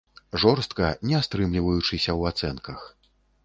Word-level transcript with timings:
Жорстка, 0.43 0.87
не 1.11 1.21
стрымліваючыся 1.27 2.11
ў 2.19 2.35
ацэнках. 2.35 2.91